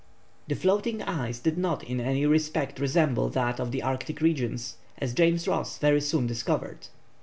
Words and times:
The 0.47 0.55
floating 0.55 1.03
ice 1.03 1.37
did 1.37 1.59
not 1.59 1.83
in 1.83 1.99
any 2.01 2.25
respect 2.25 2.79
resemble 2.79 3.29
that 3.29 3.59
of 3.59 3.71
the 3.71 3.83
Arctic 3.83 4.19
regions, 4.19 4.77
as 4.97 5.13
James 5.13 5.47
Ross 5.47 5.77
very 5.77 6.01
soon 6.01 6.25
discovered. 6.25 6.87